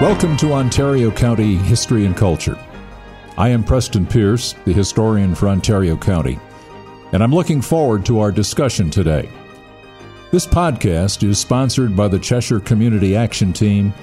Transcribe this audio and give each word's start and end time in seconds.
Welcome 0.00 0.36
to 0.38 0.52
Ontario 0.52 1.10
County 1.10 1.56
History 1.56 2.04
and 2.04 2.14
Culture. 2.14 2.58
I 3.38 3.48
am 3.48 3.64
Preston 3.64 4.06
Pierce, 4.06 4.54
the 4.66 4.74
historian 4.74 5.34
for 5.34 5.48
Ontario 5.48 5.96
County, 5.96 6.38
and 7.12 7.22
I'm 7.22 7.34
looking 7.34 7.62
forward 7.62 8.04
to 8.04 8.20
our 8.20 8.30
discussion 8.30 8.90
today. 8.90 9.26
This 10.30 10.46
podcast 10.46 11.26
is 11.26 11.38
sponsored 11.38 11.96
by 11.96 12.08
the 12.08 12.18
Cheshire 12.18 12.60
Community 12.60 13.16
Action 13.16 13.54
Team, 13.54 13.94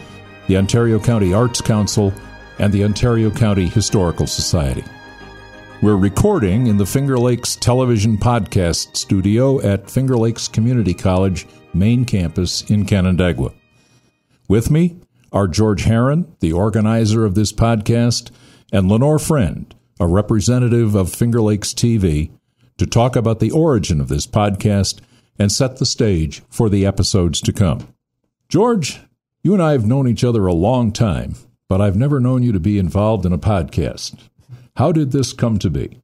the 0.47 0.57
Ontario 0.57 0.99
County 0.99 1.31
Arts 1.31 1.61
Council, 1.61 2.11
and 2.57 2.73
the 2.73 2.83
Ontario 2.83 3.29
County 3.29 3.67
Historical 3.67 4.25
Society. 4.25 4.83
We're 5.83 5.95
recording 5.95 6.65
in 6.65 6.77
the 6.77 6.87
Finger 6.87 7.19
Lakes 7.19 7.55
Television 7.55 8.17
Podcast 8.17 8.97
Studio 8.97 9.61
at 9.61 9.91
Finger 9.91 10.17
Lakes 10.17 10.47
Community 10.47 10.95
College, 10.95 11.45
main 11.71 12.03
campus 12.03 12.67
in 12.71 12.83
Canandaigua. 12.87 13.53
With 14.47 14.71
me 14.71 14.97
are 15.33 15.47
George 15.47 15.83
Herron, 15.83 16.33
the 16.39 16.53
organizer 16.53 17.25
of 17.25 17.35
this 17.35 17.51
podcast, 17.51 18.31
and 18.71 18.87
Lenore 18.87 19.19
Friend, 19.19 19.73
a 19.99 20.07
representative 20.07 20.95
of 20.95 21.11
Finger 21.11 21.41
Lakes 21.41 21.73
TV, 21.73 22.31
to 22.77 22.85
talk 22.85 23.15
about 23.15 23.39
the 23.39 23.51
origin 23.51 23.99
of 23.99 24.07
this 24.07 24.27
podcast 24.27 25.01
and 25.37 25.51
set 25.51 25.77
the 25.77 25.85
stage 25.85 26.43
for 26.49 26.69
the 26.69 26.85
episodes 26.85 27.41
to 27.41 27.51
come. 27.51 27.87
George, 28.47 29.01
you 29.43 29.53
and 29.53 29.61
I 29.61 29.71
have 29.71 29.85
known 29.85 30.07
each 30.07 30.23
other 30.23 30.45
a 30.45 30.53
long 30.53 30.91
time, 30.91 31.35
but 31.67 31.81
I've 31.81 31.95
never 31.95 32.19
known 32.19 32.43
you 32.43 32.51
to 32.51 32.59
be 32.59 32.77
involved 32.77 33.25
in 33.25 33.33
a 33.33 33.37
podcast. 33.37 34.15
How 34.77 34.91
did 34.91 35.11
this 35.11 35.33
come 35.33 35.57
to 35.59 35.69
be? 35.69 35.99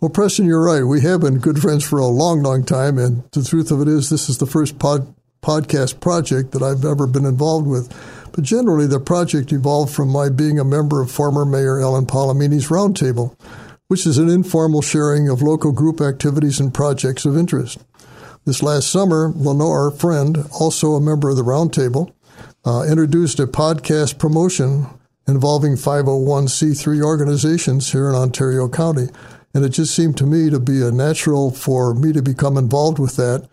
Well, 0.00 0.10
Preston, 0.10 0.46
you're 0.46 0.62
right. 0.62 0.84
We 0.84 1.00
have 1.00 1.22
been 1.22 1.38
good 1.38 1.60
friends 1.60 1.84
for 1.84 1.98
a 1.98 2.06
long, 2.06 2.42
long 2.42 2.64
time, 2.64 2.98
and 2.98 3.24
the 3.32 3.42
truth 3.42 3.70
of 3.70 3.80
it 3.80 3.88
is, 3.88 4.10
this 4.10 4.28
is 4.28 4.38
the 4.38 4.46
first 4.46 4.78
pod, 4.78 5.14
podcast 5.42 6.00
project 6.00 6.52
that 6.52 6.62
I've 6.62 6.84
ever 6.84 7.06
been 7.06 7.24
involved 7.24 7.66
with. 7.66 7.92
But 8.38 8.44
generally, 8.44 8.86
the 8.86 9.00
project 9.00 9.50
evolved 9.50 9.92
from 9.92 10.10
my 10.10 10.28
being 10.28 10.60
a 10.60 10.64
member 10.64 11.02
of 11.02 11.10
former 11.10 11.44
Mayor 11.44 11.80
Ellen 11.80 12.06
Polimeni's 12.06 12.68
Roundtable, 12.68 13.36
which 13.88 14.06
is 14.06 14.16
an 14.16 14.28
informal 14.28 14.80
sharing 14.80 15.28
of 15.28 15.42
local 15.42 15.72
group 15.72 16.00
activities 16.00 16.60
and 16.60 16.72
projects 16.72 17.24
of 17.24 17.36
interest. 17.36 17.84
This 18.44 18.62
last 18.62 18.92
summer, 18.92 19.32
Lenore, 19.34 19.90
friend, 19.90 20.46
also 20.52 20.92
a 20.92 21.00
member 21.00 21.30
of 21.30 21.36
the 21.36 21.42
Roundtable, 21.42 22.12
uh, 22.64 22.84
introduced 22.88 23.40
a 23.40 23.48
podcast 23.48 24.20
promotion 24.20 24.86
involving 25.26 25.72
501c3 25.72 27.02
organizations 27.02 27.90
here 27.90 28.08
in 28.08 28.14
Ontario 28.14 28.68
County. 28.68 29.08
And 29.52 29.64
it 29.64 29.70
just 29.70 29.96
seemed 29.96 30.16
to 30.18 30.26
me 30.26 30.48
to 30.48 30.60
be 30.60 30.80
a 30.80 30.92
natural 30.92 31.50
for 31.50 31.92
me 31.92 32.12
to 32.12 32.22
become 32.22 32.56
involved 32.56 33.00
with 33.00 33.16
that 33.16 33.48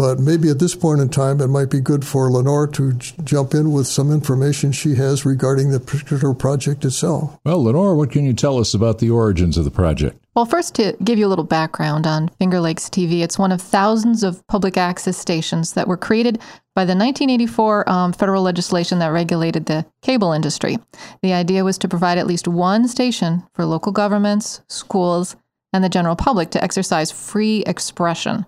but 0.00 0.18
maybe 0.18 0.48
at 0.48 0.58
this 0.58 0.74
point 0.74 0.98
in 0.98 1.10
time, 1.10 1.42
it 1.42 1.48
might 1.48 1.68
be 1.68 1.78
good 1.78 2.06
for 2.06 2.30
Lenore 2.30 2.66
to 2.68 2.94
j- 2.94 3.14
jump 3.22 3.52
in 3.52 3.70
with 3.70 3.86
some 3.86 4.10
information 4.10 4.72
she 4.72 4.94
has 4.94 5.26
regarding 5.26 5.68
the 5.68 5.78
particular 5.78 6.32
project 6.32 6.86
itself. 6.86 7.38
Well, 7.44 7.64
Lenore, 7.64 7.94
what 7.94 8.10
can 8.10 8.24
you 8.24 8.32
tell 8.32 8.56
us 8.56 8.72
about 8.72 8.98
the 8.98 9.10
origins 9.10 9.58
of 9.58 9.64
the 9.66 9.70
project? 9.70 10.18
Well, 10.34 10.46
first, 10.46 10.74
to 10.76 10.96
give 11.04 11.18
you 11.18 11.26
a 11.26 11.28
little 11.28 11.44
background 11.44 12.06
on 12.06 12.28
Finger 12.38 12.60
Lakes 12.60 12.88
TV, 12.88 13.20
it's 13.20 13.38
one 13.38 13.52
of 13.52 13.60
thousands 13.60 14.22
of 14.22 14.46
public 14.46 14.78
access 14.78 15.18
stations 15.18 15.74
that 15.74 15.86
were 15.86 15.98
created 15.98 16.36
by 16.74 16.86
the 16.86 16.96
1984 16.96 17.86
um, 17.86 18.14
federal 18.14 18.42
legislation 18.42 19.00
that 19.00 19.08
regulated 19.08 19.66
the 19.66 19.84
cable 20.00 20.32
industry. 20.32 20.78
The 21.22 21.34
idea 21.34 21.62
was 21.62 21.76
to 21.76 21.88
provide 21.88 22.16
at 22.16 22.26
least 22.26 22.48
one 22.48 22.88
station 22.88 23.42
for 23.52 23.66
local 23.66 23.92
governments, 23.92 24.62
schools, 24.66 25.36
and 25.74 25.84
the 25.84 25.90
general 25.90 26.16
public 26.16 26.48
to 26.52 26.64
exercise 26.64 27.12
free 27.12 27.64
expression. 27.66 28.46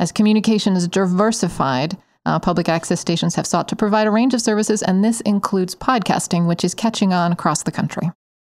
As 0.00 0.12
communication 0.12 0.76
is 0.76 0.88
diversified, 0.88 1.98
uh, 2.24 2.38
public 2.38 2.70
access 2.70 2.98
stations 2.98 3.34
have 3.34 3.46
sought 3.46 3.68
to 3.68 3.76
provide 3.76 4.06
a 4.06 4.10
range 4.10 4.32
of 4.32 4.40
services, 4.40 4.82
and 4.82 5.04
this 5.04 5.20
includes 5.20 5.74
podcasting, 5.74 6.48
which 6.48 6.64
is 6.64 6.74
catching 6.74 7.12
on 7.12 7.32
across 7.32 7.64
the 7.64 7.70
country. 7.70 8.10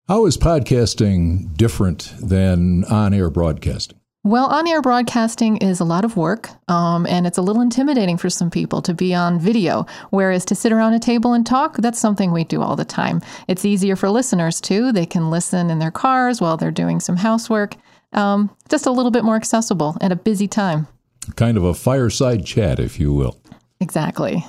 How 0.09 0.27
is 0.27 0.37
podcasting 0.37 1.57
different 1.57 2.13
than 2.21 2.85
on 2.87 3.15
air 3.15 3.31
broadcasting? 3.31 4.01
Well, 4.25 4.47
on 4.47 4.67
air 4.67 4.83
broadcasting 4.83 5.59
is 5.59 5.79
a 5.79 5.85
lot 5.85 6.05
of 6.05 6.17
work, 6.17 6.51
um, 6.69 7.07
and 7.07 7.29
it's 7.29 7.39
a 7.39 7.43
little 7.43 7.63
intimidating 7.63 8.17
for 8.17 8.29
some 8.29 8.51
people 8.51 8.83
to 8.83 8.93
be 8.93 9.15
on 9.15 9.39
video. 9.39 9.87
Whereas 10.11 10.45
to 10.47 10.57
sit 10.57 10.73
around 10.73 10.95
a 10.95 10.99
table 10.99 11.33
and 11.33 11.47
talk, 11.47 11.77
that's 11.77 12.01
something 12.01 12.33
we 12.33 12.43
do 12.43 12.61
all 12.61 12.75
the 12.75 12.85
time. 12.85 13.23
It's 13.47 13.65
easier 13.65 13.95
for 13.95 14.11
listeners 14.11 14.61
too. 14.61 14.91
They 14.91 15.07
can 15.07 15.31
listen 15.31 15.71
in 15.71 15.79
their 15.79 15.93
cars 15.93 16.41
while 16.41 16.57
they're 16.57 16.73
doing 16.73 16.99
some 16.99 17.19
housework. 17.19 17.77
Um, 18.13 18.51
just 18.69 18.87
a 18.87 18.91
little 18.91 19.13
bit 19.13 19.23
more 19.23 19.37
accessible 19.37 19.97
at 20.01 20.11
a 20.11 20.17
busy 20.17 20.49
time 20.49 20.89
kind 21.35 21.57
of 21.57 21.65
a 21.65 21.75
fireside 21.75 22.47
chat, 22.47 22.79
if 22.79 23.01
you 23.01 23.13
will. 23.13 23.41
Exactly. 23.81 24.45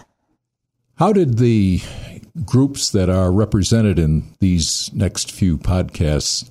How 0.95 1.13
did 1.13 1.37
the 1.37 1.81
groups 2.45 2.91
that 2.91 3.09
are 3.09 3.31
represented 3.31 3.99
in 3.99 4.33
these 4.39 4.91
next 4.93 5.31
few 5.31 5.57
podcasts 5.57 6.49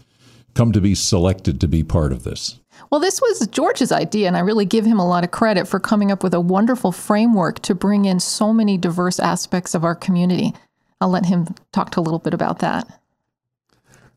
come 0.55 0.73
to 0.73 0.81
be 0.81 0.95
selected 0.95 1.61
to 1.61 1.69
be 1.69 1.83
part 1.83 2.13
of 2.13 2.25
this? 2.25 2.59
Well, 2.91 3.01
this 3.01 3.21
was 3.21 3.47
George's 3.49 3.91
idea, 3.91 4.29
and 4.29 4.37
I 4.37 4.41
really 4.41 4.65
give 4.65 4.85
him 4.85 4.99
a 4.99 5.09
lot 5.09 5.25
of 5.25 5.31
credit 5.31 5.67
for 5.67 5.81
coming 5.81 6.13
up 6.13 6.23
with 6.23 6.35
a 6.35 6.41
wonderful 6.41 6.93
framework 6.93 7.61
to 7.63 7.75
bring 7.75 8.05
in 8.05 8.21
so 8.21 8.53
many 8.53 8.79
diverse 8.79 9.19
aspects 9.19 9.75
of 9.75 9.85
our 9.85 9.95
community. 9.95 10.55
I'll 11.01 11.09
let 11.09 11.27
him 11.27 11.49
talk 11.73 11.97
a 11.97 12.01
little 12.01 12.19
bit 12.19 12.35
about 12.35 12.61
that. 12.61 13.01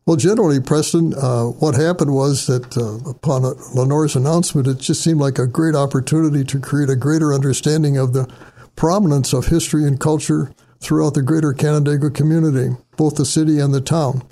Well, 0.06 0.16
generally, 0.16 0.60
Preston, 0.60 1.14
uh, 1.14 1.44
what 1.44 1.74
happened 1.74 2.14
was 2.14 2.46
that 2.46 2.76
uh, 2.76 3.10
upon 3.10 3.42
Lenore's 3.74 4.16
announcement, 4.16 4.66
it 4.66 4.78
just 4.78 5.04
seemed 5.04 5.20
like 5.20 5.38
a 5.38 5.46
great 5.46 5.74
opportunity 5.74 6.42
to 6.44 6.58
create 6.58 6.88
a 6.88 6.96
greater 6.96 7.34
understanding 7.34 7.98
of 7.98 8.12
the 8.12 8.28
prominence 8.76 9.34
of 9.34 9.46
history 9.46 9.84
and 9.84 10.00
culture 10.00 10.52
throughout 10.80 11.14
the 11.14 11.22
greater 11.22 11.52
Canandaigua 11.52 12.10
community, 12.10 12.74
both 12.96 13.16
the 13.16 13.26
city 13.26 13.60
and 13.60 13.74
the 13.74 13.80
town. 13.80 14.22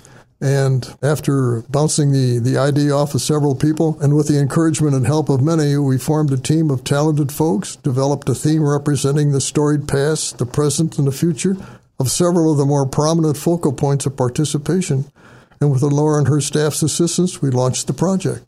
And 0.41 0.91
after 1.03 1.61
bouncing 1.69 2.11
the, 2.11 2.39
the 2.39 2.57
idea 2.57 2.93
off 2.93 3.13
of 3.13 3.21
several 3.21 3.55
people, 3.55 3.99
and 4.01 4.15
with 4.15 4.27
the 4.27 4.39
encouragement 4.39 4.95
and 4.95 5.05
help 5.05 5.29
of 5.29 5.41
many, 5.41 5.77
we 5.77 5.99
formed 5.99 6.31
a 6.31 6.37
team 6.37 6.71
of 6.71 6.83
talented 6.83 7.31
folks, 7.31 7.75
developed 7.75 8.27
a 8.27 8.33
theme 8.33 8.67
representing 8.67 9.31
the 9.31 9.41
storied 9.41 9.87
past, 9.87 10.39
the 10.39 10.45
present, 10.45 10.97
and 10.97 11.05
the 11.05 11.11
future 11.11 11.55
of 11.99 12.09
several 12.09 12.51
of 12.51 12.57
the 12.57 12.65
more 12.65 12.87
prominent 12.87 13.37
focal 13.37 13.73
points 13.73 14.05
of 14.07 14.17
participation 14.17 15.05
and 15.61 15.71
with 15.71 15.81
Laura 15.81 16.19
and 16.19 16.27
her 16.27 16.41
staff's 16.41 16.81
assistance, 16.81 17.41
we 17.41 17.49
launched 17.49 17.87
the 17.87 17.93
project. 17.93 18.45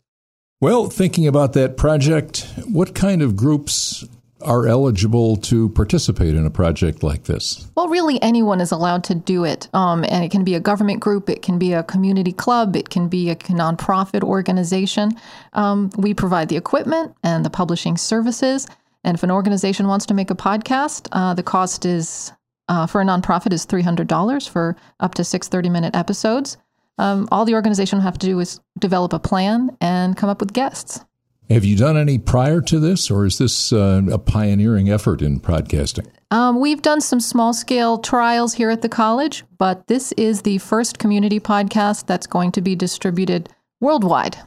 Well, 0.60 0.88
thinking 0.88 1.26
about 1.26 1.54
that 1.54 1.76
project, 1.76 2.48
what 2.68 2.94
kind 2.94 3.20
of 3.20 3.34
groups 3.34 4.04
are 4.42 4.66
eligible 4.66 5.36
to 5.36 5.68
participate 5.70 6.34
in 6.34 6.46
a 6.46 6.50
project 6.50 7.02
like 7.02 7.24
this? 7.24 7.68
Well, 7.76 7.88
really, 7.88 8.20
anyone 8.22 8.60
is 8.60 8.72
allowed 8.72 9.04
to 9.04 9.14
do 9.14 9.44
it. 9.44 9.68
Um, 9.74 10.04
and 10.08 10.24
it 10.24 10.30
can 10.30 10.44
be 10.44 10.54
a 10.54 10.60
government 10.60 11.00
group, 11.00 11.28
it 11.28 11.42
can 11.42 11.58
be 11.58 11.72
a 11.72 11.82
community 11.82 12.32
club, 12.32 12.76
it 12.76 12.90
can 12.90 13.08
be 13.08 13.30
a 13.30 13.36
nonprofit 13.36 14.22
organization. 14.22 15.12
Um, 15.52 15.90
we 15.96 16.14
provide 16.14 16.48
the 16.48 16.56
equipment 16.56 17.14
and 17.22 17.44
the 17.44 17.50
publishing 17.50 17.96
services. 17.96 18.66
And 19.04 19.16
if 19.16 19.22
an 19.22 19.30
organization 19.30 19.88
wants 19.88 20.06
to 20.06 20.14
make 20.14 20.30
a 20.30 20.34
podcast, 20.34 21.08
uh, 21.12 21.34
the 21.34 21.42
cost 21.42 21.84
is 21.84 22.32
uh, 22.68 22.86
for 22.86 23.00
a 23.00 23.04
nonprofit 23.04 23.52
is 23.52 23.66
$300 23.66 24.48
for 24.48 24.76
up 25.00 25.14
to 25.14 25.24
six 25.24 25.48
30 25.48 25.68
minute 25.68 25.96
episodes. 25.96 26.56
Um, 26.98 27.28
all 27.32 27.44
the 27.44 27.54
organization 27.54 27.98
will 27.98 28.04
have 28.04 28.18
to 28.18 28.26
do 28.26 28.38
is 28.40 28.60
develop 28.78 29.12
a 29.12 29.18
plan 29.18 29.76
and 29.80 30.16
come 30.16 30.28
up 30.28 30.40
with 30.40 30.52
guests. 30.52 31.04
Have 31.50 31.64
you 31.64 31.76
done 31.76 31.98
any 31.98 32.18
prior 32.18 32.60
to 32.62 32.80
this, 32.80 33.10
or 33.10 33.26
is 33.26 33.38
this 33.38 33.72
uh, 33.72 34.02
a 34.10 34.18
pioneering 34.18 34.88
effort 34.88 35.20
in 35.20 35.40
podcasting? 35.40 36.06
Um, 36.30 36.60
we've 36.60 36.80
done 36.80 37.00
some 37.00 37.20
small 37.20 37.52
scale 37.52 37.98
trials 37.98 38.54
here 38.54 38.70
at 38.70 38.80
the 38.80 38.88
college, 38.88 39.44
but 39.58 39.86
this 39.86 40.12
is 40.12 40.42
the 40.42 40.58
first 40.58 40.98
community 40.98 41.40
podcast 41.40 42.06
that's 42.06 42.26
going 42.26 42.52
to 42.52 42.62
be 42.62 42.74
distributed 42.74 43.50
worldwide. 43.80 44.38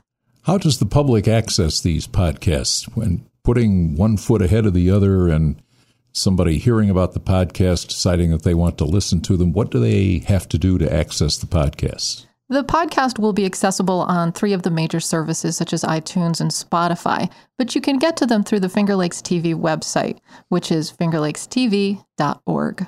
How 0.43 0.57
does 0.57 0.79
the 0.79 0.85
public 0.85 1.27
access 1.27 1.79
these 1.79 2.07
podcasts 2.07 2.85
when 2.95 3.27
putting 3.43 3.95
one 3.95 4.17
foot 4.17 4.41
ahead 4.41 4.65
of 4.65 4.73
the 4.73 4.89
other 4.89 5.27
and 5.27 5.61
somebody 6.11 6.57
hearing 6.57 6.89
about 6.89 7.13
the 7.13 7.19
podcast, 7.19 7.89
deciding 7.89 8.31
that 8.31 8.43
they 8.43 8.53
want 8.53 8.77
to 8.79 8.85
listen 8.85 9.21
to 9.21 9.37
them? 9.37 9.53
What 9.53 9.69
do 9.69 9.79
they 9.79 10.19
have 10.27 10.47
to 10.49 10.57
do 10.57 10.77
to 10.77 10.91
access 10.91 11.37
the 11.37 11.45
podcasts? 11.45 12.25
The 12.47 12.63
podcast 12.63 13.17
will 13.17 13.33
be 13.33 13.45
accessible 13.45 14.01
on 14.01 14.31
three 14.31 14.53
of 14.53 14.61
the 14.61 14.69
major 14.69 14.99
services, 14.99 15.57
such 15.57 15.73
as 15.73 15.83
iTunes 15.83 16.39
and 16.39 16.51
Spotify, 16.51 17.31
but 17.57 17.73
you 17.73 17.81
can 17.81 17.97
get 17.97 18.15
to 18.17 18.27
them 18.27 18.43
through 18.43 18.59
the 18.59 18.69
Finger 18.69 18.95
Lakes 18.95 19.17
TV 19.17 19.55
website, 19.55 20.19
which 20.49 20.71
is 20.71 20.91
fingerlakestv.org. 20.91 22.87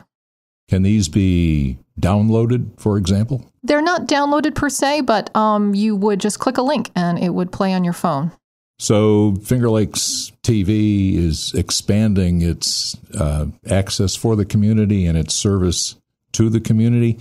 Can 0.70 0.84
these 0.84 1.10
be 1.10 1.80
downloaded, 2.00 2.80
for 2.80 2.98
example? 2.98 3.52
They're 3.64 3.82
not 3.82 4.08
downloaded 4.08 4.54
per 4.54 4.70
se, 4.70 5.02
but 5.02 5.36
um, 5.36 5.74
you 5.74 5.96
would 5.96 6.20
just 6.20 6.38
click 6.38 6.60
a 6.60 6.62
link 6.62 6.92
and 6.96 7.18
it 7.18 7.34
would 7.34 7.52
play 7.52 7.74
on 7.74 7.84
your 7.84 7.94
phone. 7.94 8.32
So 8.78 9.34
Finger 9.44 9.72
Lakes 9.72 10.32
TV 10.44 11.16
is 11.16 11.56
expanding 11.56 12.44
its 12.44 12.96
uh, 13.16 13.48
access 13.68 14.16
for 14.16 14.36
the 14.36 14.46
community 14.46 15.08
and 15.08 15.18
its 15.18 15.34
service 15.34 15.96
to 16.34 16.50
the 16.50 16.60
community. 16.60 17.18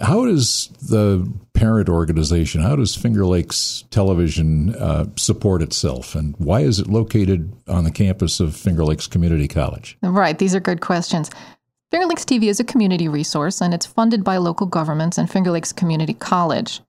How 0.00 0.26
does 0.26 0.68
the 0.80 1.30
parent 1.54 1.88
organization, 1.88 2.62
how 2.62 2.76
does 2.76 2.94
Finger 2.94 3.26
Lakes 3.26 3.84
Television 3.90 4.74
uh, 4.76 5.06
support 5.16 5.60
itself, 5.60 6.14
and 6.14 6.36
why 6.38 6.60
is 6.60 6.78
it 6.78 6.86
located 6.86 7.52
on 7.66 7.84
the 7.84 7.90
campus 7.90 8.38
of 8.38 8.54
Finger 8.54 8.84
Lakes 8.84 9.08
Community 9.08 9.48
College? 9.48 9.98
Right, 10.02 10.38
these 10.38 10.54
are 10.54 10.60
good 10.60 10.80
questions. 10.80 11.30
Finger 11.90 12.06
Lakes 12.06 12.24
TV 12.24 12.44
is 12.44 12.60
a 12.60 12.64
community 12.64 13.08
resource 13.08 13.62
and 13.62 13.72
it's 13.72 13.86
funded 13.86 14.22
by 14.22 14.36
local 14.36 14.66
governments 14.66 15.16
and 15.16 15.30
Finger 15.30 15.50
Lakes 15.50 15.72
Community 15.72 16.12
College. 16.12 16.80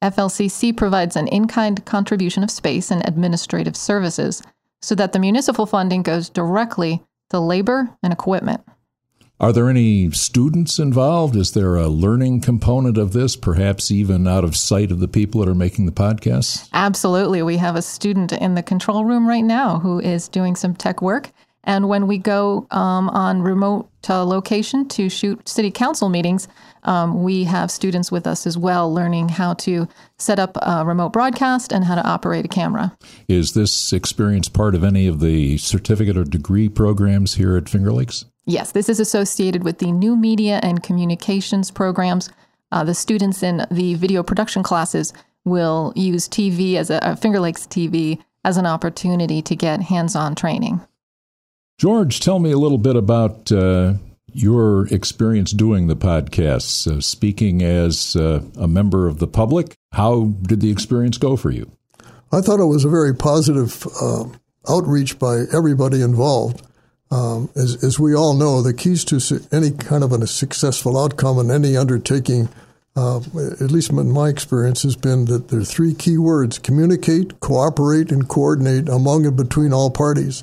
FLCC 0.00 0.76
provides 0.76 1.16
an 1.16 1.26
in 1.28 1.48
kind 1.48 1.84
contribution 1.84 2.44
of 2.44 2.50
space 2.50 2.90
and 2.90 3.06
administrative 3.08 3.76
services 3.76 4.42
so 4.80 4.94
that 4.94 5.12
the 5.12 5.18
municipal 5.18 5.66
funding 5.66 6.02
goes 6.02 6.28
directly 6.28 7.02
to 7.30 7.40
labor 7.40 7.88
and 8.02 8.12
equipment. 8.12 8.60
Are 9.40 9.52
there 9.52 9.68
any 9.68 10.10
students 10.12 10.78
involved? 10.78 11.34
Is 11.34 11.52
there 11.52 11.74
a 11.74 11.88
learning 11.88 12.40
component 12.40 12.96
of 12.96 13.12
this, 13.12 13.34
perhaps 13.34 13.90
even 13.90 14.28
out 14.28 14.44
of 14.44 14.56
sight 14.56 14.92
of 14.92 15.00
the 15.00 15.08
people 15.08 15.40
that 15.40 15.50
are 15.50 15.56
making 15.56 15.86
the 15.86 15.92
podcast? 15.92 16.68
Absolutely. 16.72 17.42
We 17.42 17.56
have 17.56 17.74
a 17.74 17.82
student 17.82 18.32
in 18.32 18.54
the 18.54 18.62
control 18.62 19.04
room 19.04 19.26
right 19.26 19.42
now 19.42 19.80
who 19.80 19.98
is 19.98 20.28
doing 20.28 20.54
some 20.54 20.74
tech 20.76 21.02
work. 21.02 21.32
And 21.64 21.88
when 21.88 22.06
we 22.06 22.16
go 22.16 22.68
um, 22.70 23.08
on 23.08 23.42
remote 23.42 23.90
uh, 24.08 24.24
location 24.24 24.86
to 24.90 25.08
shoot 25.08 25.48
city 25.48 25.70
council 25.70 26.10
meetings, 26.10 26.46
um, 26.84 27.24
we 27.24 27.42
have 27.44 27.70
students 27.70 28.12
with 28.12 28.28
us 28.28 28.46
as 28.46 28.56
well 28.56 28.92
learning 28.92 29.30
how 29.30 29.54
to 29.54 29.88
set 30.16 30.38
up 30.38 30.56
a 30.62 30.84
remote 30.84 31.12
broadcast 31.12 31.72
and 31.72 31.84
how 31.84 31.96
to 31.96 32.06
operate 32.06 32.44
a 32.44 32.48
camera. 32.48 32.96
Is 33.28 33.54
this 33.54 33.92
experience 33.92 34.48
part 34.48 34.74
of 34.76 34.84
any 34.84 35.08
of 35.08 35.20
the 35.20 35.58
certificate 35.58 36.16
or 36.16 36.24
degree 36.24 36.68
programs 36.68 37.34
here 37.34 37.56
at 37.56 37.68
Finger 37.68 37.92
Lakes? 37.92 38.26
Yes, 38.46 38.72
this 38.72 38.88
is 38.88 39.00
associated 39.00 39.64
with 39.64 39.78
the 39.78 39.90
new 39.90 40.16
media 40.16 40.60
and 40.62 40.82
communications 40.82 41.70
programs. 41.70 42.28
Uh, 42.70 42.84
the 42.84 42.94
students 42.94 43.42
in 43.42 43.66
the 43.70 43.94
video 43.94 44.22
production 44.22 44.62
classes 44.62 45.12
will 45.44 45.92
use 45.96 46.28
TV 46.28 46.76
as 46.76 46.90
a, 46.90 46.98
a 47.02 47.16
Finger 47.16 47.40
Lakes 47.40 47.66
TV 47.66 48.22
as 48.44 48.56
an 48.56 48.66
opportunity 48.66 49.40
to 49.42 49.56
get 49.56 49.80
hands 49.80 50.14
on 50.14 50.34
training. 50.34 50.80
George, 51.78 52.20
tell 52.20 52.38
me 52.38 52.52
a 52.52 52.58
little 52.58 52.78
bit 52.78 52.96
about 52.96 53.50
uh, 53.50 53.94
your 54.32 54.86
experience 54.88 55.52
doing 55.52 55.86
the 55.86 55.96
podcasts, 55.96 56.86
uh, 56.86 57.00
speaking 57.00 57.62
as 57.62 58.14
uh, 58.14 58.42
a 58.58 58.68
member 58.68 59.06
of 59.06 59.18
the 59.18 59.26
public. 59.26 59.76
How 59.92 60.34
did 60.42 60.60
the 60.60 60.70
experience 60.70 61.16
go 61.16 61.36
for 61.36 61.50
you? 61.50 61.70
I 62.30 62.40
thought 62.40 62.60
it 62.60 62.64
was 62.64 62.84
a 62.84 62.90
very 62.90 63.14
positive 63.14 63.86
uh, 64.00 64.24
outreach 64.68 65.18
by 65.18 65.44
everybody 65.52 66.02
involved. 66.02 66.62
Um, 67.14 67.48
as, 67.54 67.84
as, 67.84 68.00
we 68.00 68.12
all 68.12 68.34
know, 68.34 68.60
the 68.60 68.74
keys 68.74 69.04
to 69.04 69.40
any 69.52 69.70
kind 69.70 70.02
of 70.02 70.10
a 70.10 70.26
successful 70.26 70.98
outcome 70.98 71.38
in 71.38 71.48
any 71.48 71.76
undertaking, 71.76 72.48
uh, 72.96 73.18
at 73.60 73.70
least 73.70 73.90
in 73.90 74.10
my 74.10 74.28
experience, 74.28 74.82
has 74.82 74.96
been 74.96 75.26
that 75.26 75.46
there 75.46 75.60
are 75.60 75.64
three 75.64 75.94
key 75.94 76.18
words 76.18 76.58
communicate, 76.58 77.38
cooperate, 77.38 78.10
and 78.10 78.28
coordinate 78.28 78.88
among 78.88 79.26
and 79.26 79.36
between 79.36 79.72
all 79.72 79.92
parties. 79.92 80.42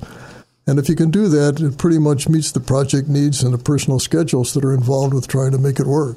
And 0.66 0.78
if 0.78 0.88
you 0.88 0.96
can 0.96 1.10
do 1.10 1.28
that, 1.28 1.60
it 1.60 1.76
pretty 1.76 1.98
much 1.98 2.26
meets 2.26 2.52
the 2.52 2.60
project 2.60 3.06
needs 3.06 3.42
and 3.42 3.52
the 3.52 3.58
personal 3.58 3.98
schedules 3.98 4.54
that 4.54 4.64
are 4.64 4.72
involved 4.72 5.12
with 5.12 5.28
trying 5.28 5.50
to 5.50 5.58
make 5.58 5.78
it 5.78 5.86
work. 5.86 6.16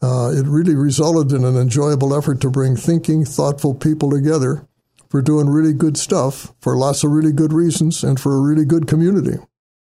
Uh, 0.00 0.30
it 0.30 0.46
really 0.46 0.76
resulted 0.76 1.36
in 1.36 1.44
an 1.44 1.56
enjoyable 1.56 2.16
effort 2.16 2.40
to 2.42 2.50
bring 2.50 2.76
thinking, 2.76 3.24
thoughtful 3.24 3.74
people 3.74 4.10
together 4.10 4.64
for 5.08 5.20
doing 5.20 5.48
really 5.48 5.72
good 5.72 5.96
stuff 5.96 6.52
for 6.60 6.76
lots 6.76 7.02
of 7.02 7.10
really 7.10 7.32
good 7.32 7.52
reasons 7.52 8.04
and 8.04 8.20
for 8.20 8.36
a 8.36 8.40
really 8.40 8.64
good 8.64 8.86
community. 8.86 9.38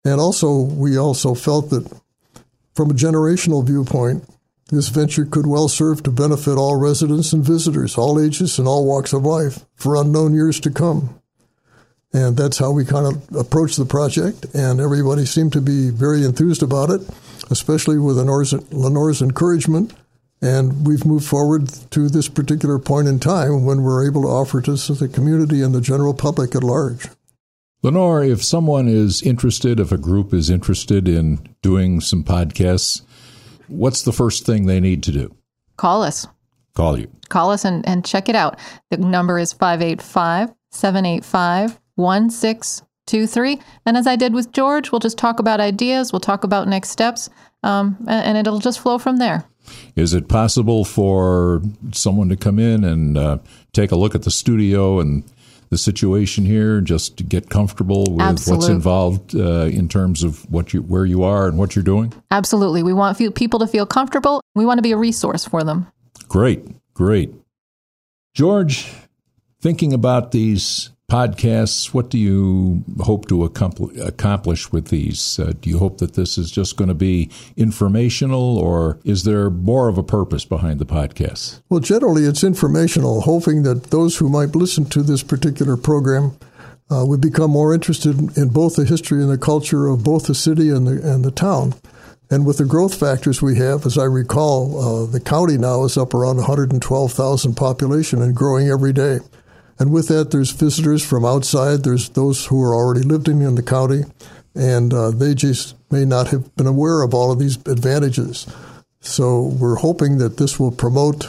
And 0.08 0.22
also, 0.22 0.62
we 0.62 0.98
also 0.98 1.34
felt 1.34 1.70
that 1.72 1.86
from 2.74 2.92
a 2.92 2.94
generational 2.94 3.66
viewpoint, 3.66 4.24
this 4.70 4.88
venture 4.88 5.26
could 5.26 5.46
well 5.46 5.68
serve 5.68 6.02
to 6.04 6.12
benefit 6.12 6.56
all 6.56 6.80
residents 6.80 7.34
and 7.34 7.44
visitors, 7.44 7.98
all 7.98 8.18
ages 8.18 8.58
and 8.58 8.70
all 8.70 8.86
walks 8.86 9.12
of 9.12 9.24
life, 9.24 9.66
for 9.76 9.98
unknown 9.98 10.34
years 10.34 10.62
to 10.62 10.72
come. 10.72 11.20
And 12.14 12.38
that's 12.38 12.58
how 12.58 12.72
we 12.72 12.86
kind 12.86 13.06
of 13.06 13.36
approached 13.36 13.76
the 13.76 13.86
project. 13.86 14.46
And 14.54 14.80
everybody 14.80 15.26
seemed 15.26 15.52
to 15.54 15.62
be 15.62 15.90
very 15.90 16.24
enthused 16.24 16.64
about 16.64 16.90
it, 16.90 17.02
especially 17.52 18.00
with 18.00 18.16
Lenore's, 18.16 18.54
Lenore's 18.72 19.22
encouragement. 19.22 19.94
And 20.42 20.88
we've 20.88 21.06
moved 21.06 21.26
forward 21.26 21.68
to 21.92 22.08
this 22.08 22.30
particular 22.30 22.80
point 22.80 23.10
in 23.10 23.20
time 23.20 23.66
when 23.66 23.84
we're 23.84 24.08
able 24.08 24.22
to 24.22 24.30
offer 24.30 24.62
this 24.62 24.88
to 24.88 24.94
the 24.94 25.10
community 25.10 25.62
and 25.62 25.76
the 25.76 25.82
general 25.82 26.14
public 26.14 26.56
at 26.56 26.64
large. 26.64 27.10
Lenore, 27.84 28.24
if 28.24 28.44
someone 28.44 28.88
is 28.88 29.22
interested, 29.22 29.80
if 29.80 29.92
a 29.92 29.98
group 29.98 30.34
is 30.34 30.50
interested 30.50 31.08
in 31.08 31.56
doing 31.62 32.02
some 32.02 32.24
podcasts, 32.24 33.04
what's 33.68 34.02
the 34.02 34.12
first 34.12 34.46
thing 34.46 34.66
they 34.66 34.80
need 34.80 35.04
to 35.04 35.12
do? 35.12 35.36
Call 35.78 36.02
us. 36.02 36.28
Call 36.74 36.98
you. 36.98 37.08
Call 37.30 37.52
us 37.52 37.66
and, 37.66 37.88
and 37.88 38.06
check 38.06 38.30
it 38.30 38.36
out. 38.36 38.60
The 38.90 38.98
number 38.98 39.38
is 39.38 39.54
585 39.54 40.54
785 40.72 41.80
1623. 41.96 43.60
And 43.86 43.98
as 43.98 44.08
I 44.08 44.16
did 44.16 44.34
with 44.34 44.52
George, 44.52 44.92
we'll 44.92 45.00
just 45.00 45.18
talk 45.18 45.40
about 45.40 45.60
ideas, 45.60 46.12
we'll 46.12 46.20
talk 46.20 46.44
about 46.44 46.68
next 46.68 46.90
steps, 46.90 47.30
um, 47.64 47.98
and, 48.08 48.26
and, 48.26 48.38
it'll 48.38 48.60
just 48.60 48.80
flow 48.80 48.98
from 49.00 49.18
there. 49.18 49.46
Is 49.96 50.14
it 50.14 50.30
possible 50.30 50.86
for 50.86 51.62
someone 51.92 52.30
to 52.30 52.36
come 52.36 52.60
in 52.60 52.84
and 52.84 53.18
uh, 53.18 53.40
take 53.74 53.92
a 53.92 53.96
look 53.96 54.14
at 54.14 54.22
the 54.22 54.32
studio 54.32 55.00
and 55.00 55.24
the 55.70 55.78
situation 55.78 56.46
here, 56.46 56.82
just 56.82 57.18
to 57.18 57.24
get 57.24 57.50
comfortable 57.50 58.06
with 58.10 58.22
Absolutely. 58.22 58.58
what's 58.58 58.70
involved 58.70 59.36
uh, 59.36 59.66
in 59.66 59.90
terms 59.90 60.24
of 60.24 60.50
what 60.52 60.74
you, 60.74 60.82
where 60.82 61.06
you 61.06 61.24
are 61.24 61.48
and 61.48 61.58
what 61.58 61.76
you're 61.76 61.84
doing? 61.84 62.14
Absolutely. 62.32 62.84
We 62.84 62.94
want 62.94 63.18
people 63.36 63.60
to 63.60 63.68
feel 63.68 63.86
comfortable. 63.86 64.42
We 64.56 64.66
want 64.66 64.78
to 64.78 64.82
be 64.82 64.92
a 64.92 64.98
resource 64.98 65.46
for 65.46 65.64
them. 65.64 65.88
Great, 66.28 66.66
great. 66.94 67.34
George, 68.34 68.92
thinking 69.62 69.94
about 69.94 70.32
these 70.32 70.92
podcasts. 71.10 71.94
What 71.94 72.10
do 72.10 72.18
you 72.18 72.84
hope 73.00 73.30
to 73.30 73.46
accomplish 73.46 74.74
with 74.74 74.90
these? 74.90 75.40
Uh, 75.40 75.54
do 75.62 75.70
you 75.70 75.80
hope 75.80 76.00
that 76.00 76.16
this 76.16 76.38
is 76.38 76.52
just 76.52 76.76
going 76.76 76.90
to 76.90 76.94
be 76.94 77.30
informational, 77.56 78.58
or 78.58 79.00
is 79.06 79.24
there 79.24 79.50
more 79.50 79.88
of 79.88 79.98
a 79.98 80.04
purpose 80.04 80.44
behind 80.44 80.80
the 80.80 80.86
podcasts? 80.86 81.62
Well, 81.70 81.80
generally, 81.80 82.24
it's 82.24 82.44
informational, 82.44 83.22
hoping 83.22 83.64
that 83.64 83.84
those 83.86 84.18
who 84.18 84.28
might 84.28 84.54
listen 84.54 84.84
to 84.90 85.02
this 85.02 85.24
particular 85.24 85.78
program 85.78 86.38
uh, 86.92 87.06
would 87.06 87.22
become 87.22 87.52
more 87.52 87.74
interested 87.74 88.38
in 88.38 88.50
both 88.50 88.76
the 88.76 88.84
history 88.84 89.22
and 89.22 89.32
the 89.32 89.38
culture 89.38 89.88
of 89.88 90.04
both 90.04 90.28
the 90.28 90.36
city 90.36 90.70
and 90.70 90.88
the, 90.88 91.10
and 91.10 91.24
the 91.24 91.32
town. 91.32 91.74
And 92.30 92.46
with 92.46 92.58
the 92.58 92.66
growth 92.66 93.00
factors 93.00 93.42
we 93.42 93.56
have, 93.56 93.86
as 93.86 93.98
I 93.98 94.04
recall, 94.04 94.78
uh, 94.78 95.06
the 95.06 95.22
county 95.22 95.58
now 95.58 95.86
is 95.86 95.98
up 95.98 96.14
around 96.14 96.36
112,000 96.36 97.56
population 97.56 98.22
and 98.22 98.36
growing 98.36 98.68
every 98.68 98.92
day. 98.92 99.20
And 99.80 99.92
with 99.92 100.08
that, 100.08 100.32
there's 100.32 100.52
visitors 100.52 101.06
from 101.06 101.24
outside. 101.24 101.84
There's 101.84 102.10
those 102.10 102.46
who 102.48 102.62
are 102.64 102.74
already 102.74 103.02
living 103.02 103.42
in 103.42 103.56
the 103.56 103.64
county, 103.64 104.04
and 104.56 104.94
uh, 104.94 105.12
they 105.12 105.36
just 105.36 105.76
may 105.92 106.04
not 106.04 106.30
have 106.30 106.56
been 106.56 106.68
aware 106.68 107.04
of 107.04 107.14
all 107.14 107.32
of 107.32 107.40
these 107.40 107.58
advantages. 107.68 108.48
So 109.00 109.42
we're 109.42 109.76
hoping 109.76 110.18
that 110.18 110.38
this 110.38 110.60
will 110.60 110.72
promote 110.72 111.28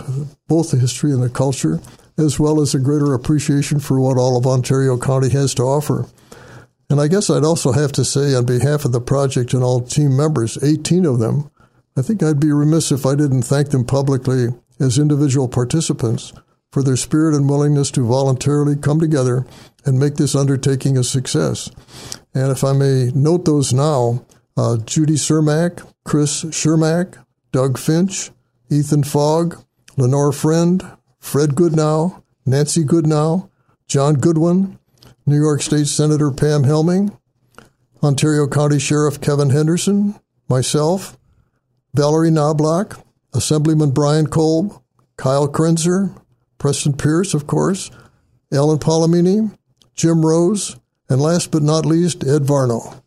both 0.49 0.71
the 0.71 0.79
history 0.79 1.13
and 1.13 1.23
the 1.23 1.29
culture, 1.29 1.81
as 2.17 2.41
well 2.41 2.61
as 2.61 2.75
a 2.75 2.81
greater 2.81 3.13
appreciation 3.13 3.81
for 3.81 4.01
what 4.01 4.17
all 4.17 4.37
of 4.37 4.47
Ontario 4.47 4.97
County 4.97 5.29
has 5.31 5.55
to 5.55 5.63
offer. 5.63 6.07
And 6.91 7.01
I 7.01 7.09
guess 7.09 7.29
I'd 7.29 7.45
also 7.45 7.73
have 7.73 7.93
to 7.93 8.05
say, 8.05 8.35
on 8.35 8.47
behalf 8.47 8.87
of 8.87 8.93
the 8.93 9.01
project 9.01 9.53
and 9.53 9.63
all 9.63 9.83
team 9.83 10.17
members, 10.17 10.63
18 10.63 11.05
of 11.05 11.19
them, 11.19 11.51
I 11.99 12.03
think 12.03 12.23
I'd 12.23 12.41
be 12.41 12.51
remiss 12.51 12.91
if 12.91 13.05
I 13.05 13.15
didn't 13.15 13.43
thank 13.43 13.71
them 13.71 13.85
publicly 13.85 14.49
as 14.81 14.99
individual 14.99 15.49
participants 15.49 16.33
for 16.71 16.83
their 16.83 16.97
spirit 16.97 17.35
and 17.35 17.49
willingness 17.49 17.91
to 17.93 18.07
voluntarily 18.07 18.77
come 18.77 19.01
together 19.01 19.47
and 19.85 19.99
make 19.99 20.17
this 20.17 20.35
undertaking 20.35 20.97
a 20.97 21.05
success. 21.05 21.71
And 22.35 22.51
if 22.51 22.63
I 22.63 22.73
may 22.73 23.11
note 23.15 23.45
those 23.45 23.73
now, 23.73 24.25
uh, 24.57 24.77
Judy 24.79 25.15
Cermak, 25.15 25.87
Chris 26.05 26.45
Shermack, 26.45 27.17
Doug 27.53 27.79
Finch, 27.79 28.31
Ethan 28.71 29.05
Fogg, 29.05 29.65
Lenore 29.97 30.33
Friend, 30.33 30.85
Fred 31.19 31.51
Goodnow, 31.51 32.23
Nancy 32.45 32.85
Goodnow, 32.85 33.51
John 33.87 34.15
Goodwin, 34.15 34.79
New 35.27 35.41
York 35.41 35.63
State 35.63 35.87
Senator 35.87 36.31
Pam 36.31 36.65
Helming, 36.65 37.17
Ontario 38.03 38.47
County 38.47 38.79
Sheriff 38.79 39.21
Kevin 39.21 39.51
Henderson, 39.51 40.19
myself, 40.49 41.19
Valerie 41.95 42.31
Knobloch, 42.31 43.05
Assemblyman 43.35 43.91
Brian 43.91 44.27
Kolb, 44.27 44.81
Kyle 45.17 45.49
Krenzer, 45.49 46.15
Preston 46.59 46.93
Pierce, 46.93 47.35
of 47.35 47.47
course, 47.47 47.91
Alan 48.53 48.79
Polimeni, 48.79 49.57
Jim 49.95 50.25
Rose, 50.25 50.77
and 51.09 51.21
last 51.21 51.51
but 51.51 51.63
not 51.63 51.87
least, 51.87 52.25
Ed 52.25 52.43
Varno. 52.43 53.01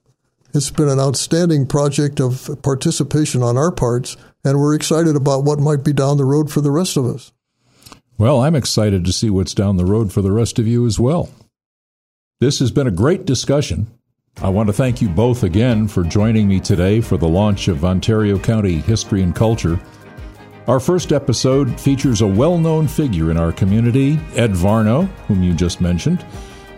It's 0.54 0.72
been 0.72 0.90
an 0.90 1.00
outstanding 1.00 1.66
project 1.66 2.20
of 2.20 2.60
participation 2.62 3.42
on 3.42 3.58
our 3.58 3.72
parts, 3.72 4.18
and 4.44 4.60
we're 4.60 4.76
excited 4.76 5.16
about 5.16 5.44
what 5.44 5.60
might 5.60 5.84
be 5.84 5.94
down 5.94 6.18
the 6.18 6.26
road 6.26 6.52
for 6.52 6.62
the 6.62 6.72
rest 6.72 6.98
of 6.98 7.06
us. 7.06 7.32
Well, 8.18 8.42
I'm 8.42 8.56
excited 8.56 9.06
to 9.06 9.14
see 9.14 9.30
what's 9.30 9.54
down 9.54 9.78
the 9.78 9.86
road 9.86 10.12
for 10.12 10.22
the 10.22 10.32
rest 10.32 10.60
of 10.60 10.68
you 10.68 10.86
as 10.86 11.00
well. 11.00 11.30
This 12.40 12.60
has 12.60 12.72
been 12.72 12.88
a 12.88 12.92
great 12.92 13.26
discussion. 13.26 13.88
I 14.42 14.50
want 14.50 14.68
to 14.68 14.74
thank 14.74 15.02
you 15.02 15.10
both 15.10 15.44
again 15.44 15.88
for 15.88 16.04
joining 16.04 16.48
me 16.48 16.60
today 16.60 17.02
for 17.02 17.18
the 17.18 17.28
launch 17.28 17.68
of 17.68 17.86
Ontario 17.86 18.40
County 18.40 18.80
History 18.80 19.22
and 19.22 19.36
Culture. 19.36 19.80
Our 20.72 20.80
first 20.80 21.12
episode 21.12 21.78
features 21.78 22.22
a 22.22 22.28
well 22.28 22.58
known 22.58 22.88
figure 22.88 23.30
in 23.30 23.36
our 23.36 23.52
community, 23.52 24.18
Ed 24.38 24.54
Varno, 24.54 25.06
whom 25.28 25.44
you 25.44 25.54
just 25.54 25.82
mentioned, 25.82 26.26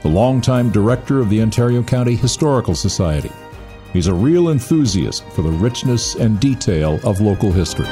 the 0.02 0.10
longtime 0.10 0.72
director 0.72 1.20
of 1.20 1.30
the 1.30 1.40
Ontario 1.44 1.84
County 1.84 2.16
Historical 2.16 2.74
Society. 2.74 3.32
He's 3.94 4.08
a 4.08 4.14
real 4.16 4.50
enthusiast 4.50 5.24
for 5.34 5.44
the 5.44 5.52
richness 5.52 6.16
and 6.16 6.40
detail 6.40 7.00
of 7.04 7.22
local 7.22 7.52
history. 7.52 7.86